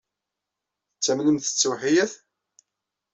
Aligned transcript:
Tettamnemt 0.91 1.45
s 1.49 1.51
ttewḥeyyat? 1.51 2.13